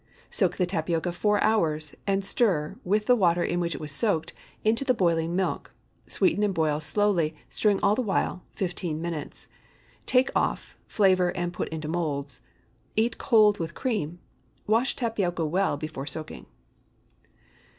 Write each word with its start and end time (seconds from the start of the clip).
Soak 0.31 0.57
the 0.57 0.65
tapioca 0.65 1.11
four 1.11 1.39
hours, 1.43 1.93
and 2.07 2.25
stir, 2.25 2.75
with 2.83 3.05
the 3.05 3.15
water 3.15 3.43
in 3.43 3.59
which 3.59 3.75
it 3.75 3.79
was 3.79 3.91
soaked, 3.91 4.33
into 4.65 4.83
the 4.83 4.95
boiling 4.95 5.35
milk. 5.35 5.71
Sweeten 6.07 6.41
and 6.41 6.55
boil 6.55 6.79
slowly, 6.79 7.35
stirring 7.49 7.79
all 7.83 7.93
the 7.93 8.01
while, 8.01 8.41
fifteen 8.49 8.99
minutes. 8.99 9.47
Take 10.07 10.31
off, 10.35 10.75
flavor 10.87 11.29
and 11.37 11.53
pour 11.53 11.67
into 11.67 11.87
moulds. 11.87 12.41
Eat 12.95 13.19
cold 13.19 13.59
with 13.59 13.75
cream. 13.75 14.17
Wash 14.65 14.95
tapioca 14.95 15.45
well 15.45 15.77
before 15.77 16.07
soaking. 16.07 16.47